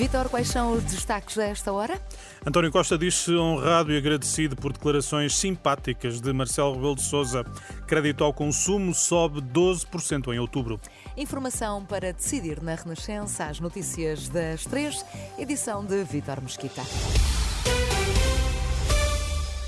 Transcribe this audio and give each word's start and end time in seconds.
Vitor, 0.00 0.30
quais 0.30 0.48
são 0.48 0.72
os 0.72 0.82
destaques 0.84 1.36
desta 1.36 1.74
hora? 1.74 2.00
António 2.46 2.72
Costa 2.72 2.96
diz-se 2.96 3.34
honrado 3.34 3.92
e 3.92 3.98
agradecido 3.98 4.56
por 4.56 4.72
declarações 4.72 5.36
simpáticas 5.36 6.22
de 6.22 6.32
Marcelo 6.32 6.72
Rebelo 6.72 6.96
de 6.96 7.02
Sousa. 7.02 7.44
Crédito 7.86 8.24
ao 8.24 8.32
consumo 8.32 8.94
sobe 8.94 9.42
12% 9.42 10.32
em 10.32 10.38
outubro. 10.38 10.80
Informação 11.18 11.84
para 11.84 12.14
decidir 12.14 12.62
na 12.62 12.76
Renascença, 12.76 13.44
as 13.44 13.60
notícias 13.60 14.26
das 14.30 14.64
três, 14.64 15.04
edição 15.38 15.84
de 15.84 16.02
Vitor 16.02 16.40
Mesquita. 16.40 16.80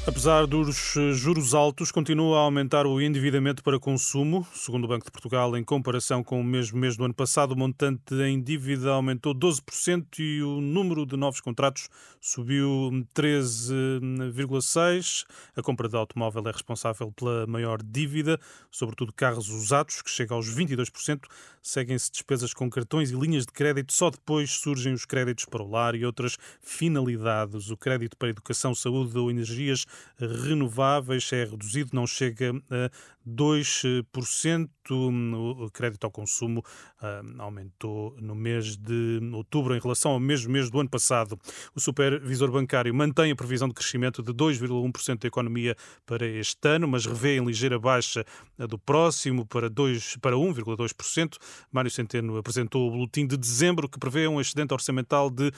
Apesar 0.05 0.49
dos 0.49 0.97
eh, 0.97 1.13
juros 1.13 1.55
altos, 1.55 1.93
continua 1.93 2.39
a 2.39 2.41
aumentar 2.41 2.89
o 2.89 3.01
endividamento 3.01 3.63
para 3.63 3.79
consumo. 3.79 4.45
Segundo 4.53 4.85
o 4.85 4.89
Banco 4.89 5.05
de 5.05 5.13
Portugal, 5.13 5.57
em 5.57 5.63
comparação 5.63 6.25
com 6.25 6.41
o 6.41 6.45
mesmo 6.45 6.77
mês 6.77 6.97
do 6.97 7.05
ano 7.05 7.15
passado, 7.15 7.53
o 7.53 7.57
montante 7.57 8.13
em 8.15 8.43
dívida 8.43 8.91
aumentou 8.91 9.33
12% 9.33 10.19
e 10.19 10.43
o 10.43 10.61
número 10.61 11.07
de 11.07 11.17
novos 11.17 11.41
contratos 11.41 11.89
subiu 12.21 12.91
13,6%. 13.15 15.25
A 15.55 15.63
compra 15.63 15.89
de 15.89 15.95
automóvel 15.95 16.43
é 16.49 16.51
responsável 16.51 17.13
pela 17.13 17.47
maior 17.47 17.81
dívida, 17.81 18.41
sobretudo 18.73 19.13
carros 19.13 19.51
usados, 19.51 20.03
que 20.03 20.11
chega 20.11 20.35
aos 20.35 20.53
22%. 20.53 21.29
Seguem-se 21.63 22.11
despesas 22.11 22.53
com 22.53 22.69
cartões 22.69 23.13
e 23.13 23.15
linhas 23.15 23.47
de 23.47 23.53
crédito. 23.53 23.93
Só 23.93 24.11
depois 24.11 24.51
surgem 24.51 24.93
os 24.93 25.05
créditos 25.05 25.45
para 25.45 25.63
o 25.63 25.71
lar 25.71 25.95
e 25.95 26.05
outras 26.05 26.37
finalidades. 26.61 27.71
O 27.71 27.77
crédito 27.77 28.17
para 28.17 28.31
educação, 28.31 28.75
saúde 28.75 29.17
ou 29.17 29.31
energias 29.31 29.87
renováveis 30.19 31.33
é 31.33 31.45
reduzido, 31.45 31.91
não 31.93 32.07
chega 32.07 32.53
a 32.71 32.91
2%. 33.29 34.69
O 34.91 35.71
crédito 35.71 36.05
ao 36.05 36.11
consumo 36.11 36.63
ah, 37.01 37.23
aumentou 37.39 38.17
no 38.21 38.35
mês 38.35 38.77
de 38.77 39.21
outubro 39.33 39.77
em 39.77 39.81
relação 39.81 40.13
ao 40.13 40.21
mesmo 40.21 40.53
mês 40.53 40.71
do 40.71 40.81
ano 40.81 40.89
passado. 40.89 41.39
O 41.75 41.81
supervisor 41.81 42.51
bancário 42.51 42.93
mantém 42.95 43.31
a 43.31 43.37
previsão 43.37 43.69
de 43.69 43.75
crescimento 43.75 44.23
de 44.23 44.33
2,1% 44.33 45.21
da 45.21 45.29
economia 45.29 45.77
para 46.05 46.27
este 46.27 46.69
ano, 46.69 46.89
mas 46.89 47.07
revê 47.07 47.37
em 47.37 47.45
ligeira 47.45 47.79
baixa 47.79 48.25
do 48.59 48.79
próximo 48.79 49.47
para, 49.47 49.71
2, 49.71 50.17
para 50.17 50.37
1,2%. 50.37 51.37
Mário 51.71 51.91
Centeno 51.91 52.37
apresentou 52.37 52.89
o 52.89 52.91
boletim 52.91 53.27
de 53.27 53.37
dezembro 53.37 53.89
que 53.89 53.99
prevê 53.99 54.27
um 54.27 54.41
excedente 54.41 54.75
orçamental 54.75 55.31
de 55.31 55.53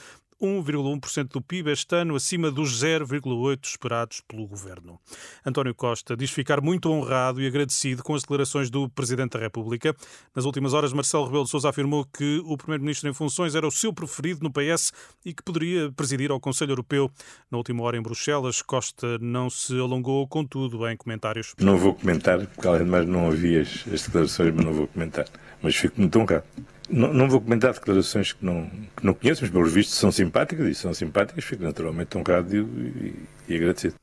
1,1% 0.45 1.29
do 1.29 1.41
PIB 1.41 1.71
este 1.71 1.95
ano, 1.95 2.15
acima 2.15 2.51
dos 2.51 2.83
0,8% 2.83 3.65
esperados 3.65 4.21
pelo 4.27 4.47
governo. 4.47 4.99
António 5.45 5.73
Costa 5.73 6.15
diz 6.15 6.31
ficar 6.31 6.61
muito 6.61 6.89
honrado 6.89 7.41
e 7.41 7.47
agradecido 7.47 8.03
com 8.03 8.13
as 8.15 8.21
declarações 8.21 8.69
do 8.69 8.89
Presidente 8.89 9.33
da 9.33 9.39
República. 9.39 9.95
Nas 10.35 10.45
últimas 10.45 10.73
horas, 10.73 10.93
Marcelo 10.93 11.25
Rebelo 11.25 11.43
de 11.45 11.49
Sousa 11.49 11.69
afirmou 11.69 12.05
que 12.05 12.41
o 12.45 12.57
Primeiro-Ministro 12.57 13.09
em 13.09 13.13
funções 13.13 13.55
era 13.55 13.67
o 13.67 13.71
seu 13.71 13.91
preferido 13.91 14.41
no 14.43 14.51
PS 14.51 14.91
e 15.25 15.33
que 15.33 15.43
poderia 15.43 15.91
presidir 15.91 16.31
ao 16.31 16.39
Conselho 16.39 16.71
Europeu. 16.71 17.11
Na 17.49 17.57
última 17.57 17.83
hora 17.83 17.97
em 17.97 18.01
Bruxelas, 18.01 18.61
Costa 18.61 19.17
não 19.19 19.49
se 19.49 19.77
alongou, 19.79 20.27
contudo, 20.27 20.87
em 20.87 20.95
comentários. 20.95 21.53
Não 21.59 21.77
vou 21.77 21.93
comentar, 21.93 22.45
porque 22.45 22.67
além 22.67 22.83
de 22.83 22.89
mais 22.89 23.07
não 23.07 23.25
ouvi 23.25 23.57
as, 23.59 23.83
declarações, 23.85 24.53
mas 24.53 24.65
não 24.65 24.73
vou 24.73 24.87
comentar. 24.87 25.25
Mas 25.61 25.75
fico 25.75 25.99
muito 25.99 26.19
honrado. 26.19 26.43
Não, 26.89 27.13
não, 27.13 27.29
vou 27.29 27.41
comentar 27.41 27.73
declarações 27.73 28.33
que 28.33 28.45
não, 28.45 28.69
que 28.95 29.05
não 29.05 29.13
conheço, 29.13 29.41
mas 29.41 29.51
pelos 29.51 29.73
vistos 29.73 29.97
são 29.97 30.11
simpáticas 30.11 30.67
e 30.67 30.75
são 30.75 30.93
simpáticas, 30.93 31.43
fico 31.43 31.63
naturalmente 31.63 32.17
honrado 32.17 32.55
e, 32.55 33.15
e, 33.47 33.55
agradecido. 33.55 33.95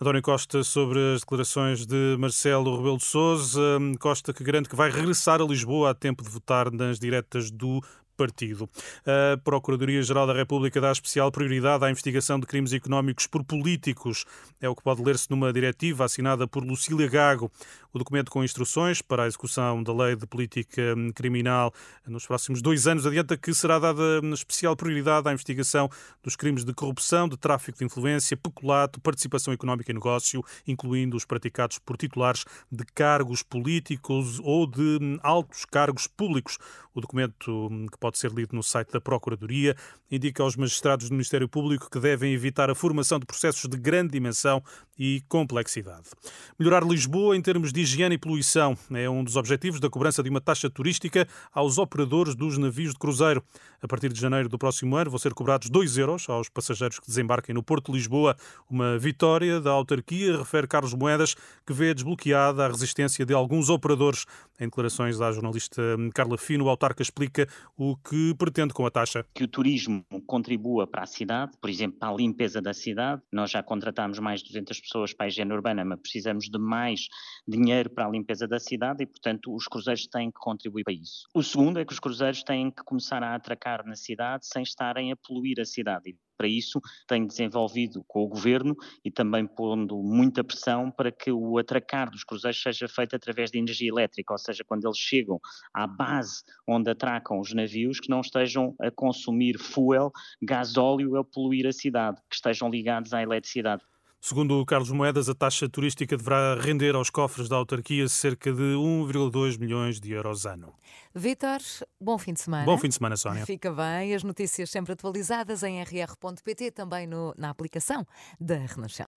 António 0.00 0.22
Costa 0.22 0.62
sobre 0.62 0.98
as 1.14 1.20
declarações 1.20 1.86
de 1.86 2.16
Marcelo 2.18 2.76
Rebelo 2.76 2.98
de 2.98 3.04
Sousa. 3.04 3.78
Costa 3.98 4.32
que 4.32 4.42
garante 4.42 4.68
que 4.68 4.76
vai 4.76 4.90
regressar 4.90 5.40
a 5.40 5.44
Lisboa 5.44 5.90
a 5.90 5.94
tempo 5.94 6.22
de 6.22 6.28
votar 6.28 6.70
nas 6.70 6.98
diretas 6.98 7.50
do 7.50 7.80
partido. 8.16 8.68
A 9.06 9.36
Procuradoria-Geral 9.38 10.26
da 10.26 10.32
República 10.32 10.80
dá 10.80 10.90
especial 10.90 11.30
prioridade 11.30 11.84
à 11.84 11.90
investigação 11.90 12.38
de 12.38 12.46
crimes 12.46 12.72
económicos 12.72 13.26
por 13.26 13.44
políticos. 13.44 14.24
É 14.60 14.68
o 14.68 14.74
que 14.74 14.82
pode 14.82 15.02
ler-se 15.02 15.30
numa 15.30 15.52
diretiva 15.52 16.04
assinada 16.04 16.46
por 16.46 16.64
Lucília 16.64 17.08
Gago. 17.08 17.50
O 17.92 17.98
documento 17.98 18.30
com 18.30 18.42
instruções 18.42 19.00
para 19.00 19.22
a 19.22 19.26
execução 19.26 19.80
da 19.80 19.92
lei 19.94 20.16
de 20.16 20.26
política 20.26 20.82
criminal 21.14 21.72
nos 22.04 22.26
próximos 22.26 22.60
dois 22.60 22.88
anos 22.88 23.06
adianta 23.06 23.36
que 23.36 23.54
será 23.54 23.78
dada 23.78 24.20
especial 24.32 24.74
prioridade 24.74 25.28
à 25.28 25.32
investigação 25.32 25.88
dos 26.20 26.34
crimes 26.34 26.64
de 26.64 26.74
corrupção, 26.74 27.28
de 27.28 27.36
tráfico 27.36 27.78
de 27.78 27.84
influência, 27.84 28.36
peculato, 28.36 29.00
participação 29.00 29.54
económica 29.54 29.92
em 29.92 29.94
negócio, 29.94 30.44
incluindo 30.66 31.16
os 31.16 31.24
praticados 31.24 31.78
por 31.78 31.96
titulares 31.96 32.44
de 32.70 32.84
cargos 32.84 33.44
políticos 33.44 34.40
ou 34.42 34.66
de 34.66 34.98
altos 35.22 35.64
cargos 35.64 36.08
públicos. 36.08 36.58
O 36.94 37.00
documento 37.00 37.68
que 37.90 37.98
pode 38.04 38.18
ser 38.18 38.30
lido 38.32 38.54
no 38.54 38.62
site 38.62 38.92
da 38.92 39.00
Procuradoria, 39.00 39.74
indica 40.10 40.42
aos 40.42 40.56
magistrados 40.56 41.08
do 41.08 41.12
Ministério 41.12 41.48
Público 41.48 41.88
que 41.90 41.98
devem 41.98 42.34
evitar 42.34 42.68
a 42.68 42.74
formação 42.74 43.18
de 43.18 43.24
processos 43.24 43.66
de 43.66 43.78
grande 43.78 44.12
dimensão 44.12 44.62
e 44.98 45.22
complexidade. 45.26 46.10
Melhorar 46.58 46.84
Lisboa 46.84 47.34
em 47.34 47.40
termos 47.40 47.72
de 47.72 47.80
higiene 47.80 48.16
e 48.16 48.18
poluição 48.18 48.76
é 48.92 49.08
um 49.08 49.24
dos 49.24 49.36
objetivos 49.36 49.80
da 49.80 49.88
cobrança 49.88 50.22
de 50.22 50.28
uma 50.28 50.40
taxa 50.40 50.68
turística 50.68 51.26
aos 51.50 51.78
operadores 51.78 52.34
dos 52.34 52.58
navios 52.58 52.92
de 52.92 52.98
cruzeiro. 52.98 53.42
A 53.80 53.88
partir 53.88 54.12
de 54.12 54.20
janeiro 54.20 54.48
do 54.48 54.58
próximo 54.58 54.96
ano 54.96 55.10
vão 55.10 55.18
ser 55.18 55.32
cobrados 55.32 55.68
2 55.70 55.98
euros 55.98 56.28
aos 56.28 56.48
passageiros 56.48 56.98
que 56.98 57.06
desembarquem 57.06 57.54
no 57.54 57.62
Porto 57.62 57.90
de 57.90 57.98
Lisboa. 57.98 58.36
Uma 58.68 58.98
vitória 58.98 59.60
da 59.60 59.70
autarquia, 59.70 60.38
refere 60.38 60.66
Carlos 60.66 60.94
Moedas, 60.94 61.34
que 61.66 61.72
vê 61.72 61.92
desbloqueada 61.94 62.64
a 62.64 62.68
resistência 62.68 63.24
de 63.26 63.32
alguns 63.34 63.68
operadores. 63.68 64.26
Em 64.60 64.66
declarações 64.66 65.20
à 65.20 65.32
jornalista 65.32 65.82
Carla 66.14 66.38
Fino, 66.38 66.66
o 66.66 66.68
autarca 66.68 67.02
explica 67.02 67.48
o 67.76 67.93
que 67.96 68.34
pretende 68.34 68.72
com 68.72 68.86
a 68.86 68.90
taxa? 68.90 69.24
Que 69.34 69.44
o 69.44 69.48
turismo 69.48 70.04
contribua 70.26 70.86
para 70.86 71.02
a 71.02 71.06
cidade, 71.06 71.52
por 71.60 71.70
exemplo, 71.70 71.98
para 71.98 72.12
a 72.12 72.16
limpeza 72.16 72.60
da 72.60 72.72
cidade. 72.72 73.22
Nós 73.32 73.50
já 73.50 73.62
contratamos 73.62 74.18
mais 74.18 74.40
de 74.40 74.48
200 74.48 74.80
pessoas 74.80 75.12
para 75.12 75.26
a 75.26 75.28
higiene 75.28 75.52
urbana, 75.52 75.84
mas 75.84 76.00
precisamos 76.00 76.46
de 76.46 76.58
mais 76.58 77.08
dinheiro 77.46 77.90
para 77.90 78.06
a 78.06 78.10
limpeza 78.10 78.46
da 78.46 78.58
cidade 78.58 79.02
e, 79.02 79.06
portanto, 79.06 79.54
os 79.54 79.66
cruzeiros 79.66 80.06
têm 80.06 80.30
que 80.30 80.38
contribuir 80.38 80.84
para 80.84 80.94
isso. 80.94 81.26
O 81.34 81.42
segundo 81.42 81.78
é 81.78 81.84
que 81.84 81.92
os 81.92 82.00
cruzeiros 82.00 82.42
têm 82.42 82.70
que 82.70 82.82
começar 82.84 83.22
a 83.22 83.34
atracar 83.34 83.84
na 83.86 83.96
cidade 83.96 84.46
sem 84.46 84.62
estarem 84.62 85.12
a 85.12 85.16
poluir 85.16 85.60
a 85.60 85.64
cidade 85.64 86.10
para 86.36 86.48
isso 86.48 86.80
tem 87.06 87.26
desenvolvido 87.26 88.04
com 88.06 88.24
o 88.24 88.28
governo 88.28 88.76
e 89.04 89.10
também 89.10 89.46
pondo 89.46 90.02
muita 90.02 90.44
pressão 90.44 90.90
para 90.90 91.10
que 91.10 91.30
o 91.30 91.58
atracar 91.58 92.10
dos 92.10 92.24
cruzeiros 92.24 92.60
seja 92.60 92.88
feito 92.88 93.16
através 93.16 93.50
de 93.50 93.58
energia 93.58 93.88
elétrica, 93.88 94.32
ou 94.32 94.38
seja, 94.38 94.64
quando 94.64 94.86
eles 94.86 94.98
chegam 94.98 95.40
à 95.72 95.86
base 95.86 96.42
onde 96.66 96.90
atracam 96.90 97.40
os 97.40 97.52
navios, 97.52 98.00
que 98.00 98.10
não 98.10 98.20
estejam 98.20 98.74
a 98.80 98.90
consumir 98.90 99.58
fuel, 99.58 100.12
gasóleo 100.42 101.16
a 101.16 101.24
poluir 101.24 101.66
a 101.66 101.72
cidade, 101.72 102.20
que 102.28 102.36
estejam 102.36 102.70
ligados 102.70 103.12
à 103.12 103.22
eletricidade. 103.22 103.82
Segundo 104.26 104.58
o 104.58 104.64
Carlos 104.64 104.90
Moedas, 104.90 105.28
a 105.28 105.34
taxa 105.34 105.68
turística 105.68 106.16
deverá 106.16 106.54
render 106.58 106.94
aos 106.94 107.10
cofres 107.10 107.46
da 107.46 107.56
autarquia 107.56 108.08
cerca 108.08 108.50
de 108.50 108.62
1,2 108.62 109.58
milhões 109.58 110.00
de 110.00 110.12
euros 110.12 110.46
ano. 110.46 110.72
Vítor, 111.14 111.58
bom 112.00 112.16
fim 112.16 112.32
de 112.32 112.40
semana. 112.40 112.64
Bom 112.64 112.78
fim 112.78 112.88
de 112.88 112.94
semana, 112.94 113.18
Sónia. 113.18 113.44
Fica 113.44 113.70
bem, 113.70 114.14
as 114.14 114.24
notícias 114.24 114.70
sempre 114.70 114.94
atualizadas 114.94 115.62
em 115.62 115.78
rr.pt, 115.82 116.70
também 116.70 117.06
no, 117.06 117.34
na 117.36 117.50
aplicação 117.50 118.06
da 118.40 118.54
Renascença. 118.54 119.10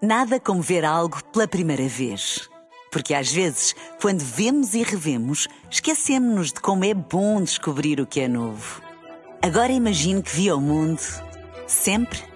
Nada 0.00 0.38
como 0.38 0.62
ver 0.62 0.84
algo 0.84 1.20
pela 1.32 1.48
primeira 1.48 1.88
vez. 1.88 2.48
Porque 2.92 3.12
às 3.12 3.32
vezes, 3.32 3.74
quando 4.00 4.20
vemos 4.20 4.72
e 4.74 4.84
revemos, 4.84 5.48
esquecemos-nos 5.68 6.52
de 6.52 6.60
como 6.60 6.84
é 6.84 6.94
bom 6.94 7.42
descobrir 7.42 8.00
o 8.00 8.06
que 8.06 8.20
é 8.20 8.28
novo. 8.28 8.80
Agora 9.42 9.72
imagine 9.72 10.22
que 10.22 10.30
viu 10.30 10.58
o 10.58 10.60
mundo 10.60 11.00
sempre 11.66 12.35